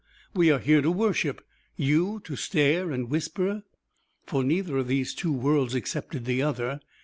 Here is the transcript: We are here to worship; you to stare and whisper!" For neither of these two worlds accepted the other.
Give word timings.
We 0.33 0.49
are 0.49 0.57
here 0.57 0.81
to 0.81 0.89
worship; 0.89 1.45
you 1.77 2.21
to 2.23 2.35
stare 2.35 2.89
and 2.89 3.07
whisper!" 3.07 3.61
For 4.25 4.43
neither 4.43 4.77
of 4.79 4.87
these 4.87 5.13
two 5.13 5.31
worlds 5.31 5.75
accepted 5.75 6.25
the 6.25 6.41
other. 6.41 6.79